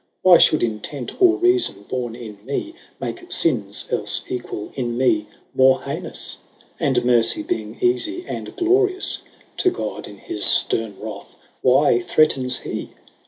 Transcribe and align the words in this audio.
Why 0.23 0.37
fhould 0.37 0.63
intent 0.63 1.13
or 1.21 1.37
reafon, 1.37 1.87
borne 1.87 2.15
in 2.15 2.39
mee, 2.43 2.73
5 2.99 3.01
Make 3.19 3.31
finnes, 3.31 3.85
elfe 3.91 4.23
equall, 4.31 4.71
in 4.73 4.97
mee 4.97 5.27
more 5.53 5.83
heinous? 5.83 6.37
And 6.79 7.05
mercy 7.05 7.43
being 7.43 7.75
eafie, 7.75 8.23
and 8.27 8.55
glorious 8.55 9.19
To 9.57 9.69
God; 9.69 10.07
in 10.07 10.17
his 10.17 10.41
fterne 10.43 10.95
wrath, 10.99 11.35
why 11.61 11.99
threatens 11.99 12.61
hee 12.61 12.93